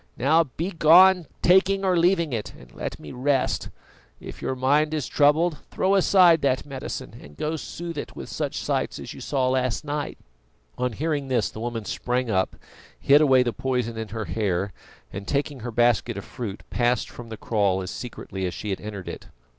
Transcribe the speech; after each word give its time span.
Now 0.17 0.45
begone, 0.45 1.27
taking 1.43 1.85
or 1.85 1.95
leaving 1.95 2.33
it, 2.33 2.55
and 2.57 2.73
let 2.73 2.97
me 2.99 3.11
rest. 3.11 3.69
If 4.19 4.41
your 4.41 4.55
mind 4.55 4.95
is 4.95 5.05
troubled, 5.05 5.59
throw 5.69 5.93
aside 5.93 6.41
that 6.41 6.65
medicine, 6.65 7.19
and 7.21 7.37
go 7.37 7.55
soothe 7.55 7.99
it 7.99 8.15
with 8.15 8.27
such 8.27 8.57
sights 8.57 8.97
as 8.97 9.13
you 9.13 9.21
saw 9.21 9.47
last 9.47 9.85
night." 9.85 10.17
On 10.75 10.93
hearing 10.93 11.27
this 11.27 11.51
the 11.51 11.59
woman 11.59 11.85
sprang 11.85 12.31
up, 12.31 12.55
hid 12.99 13.21
away 13.21 13.43
the 13.43 13.53
poison 13.53 13.95
in 13.95 14.07
her 14.07 14.25
hair, 14.25 14.73
and 15.13 15.27
taking 15.27 15.59
her 15.59 15.69
basket 15.71 16.17
of 16.17 16.25
fruit, 16.25 16.63
passed 16.71 17.07
from 17.07 17.29
the 17.29 17.37
kraal 17.37 17.83
as 17.83 17.91
secretly 17.91 18.47
as 18.47 18.55
she 18.55 18.71
had 18.71 18.81
entered 18.81 19.07
it. 19.07 19.27